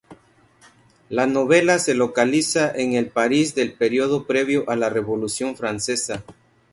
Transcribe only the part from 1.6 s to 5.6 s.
se localiza en el París del periodo previo a la Revolución